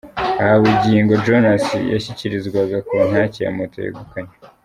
[0.41, 4.33] Aha Bugingo Jonas yashyikirizwaga Kontaki ya moto yegukanye.